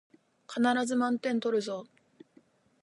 [0.49, 1.85] 必ず満点取るぞ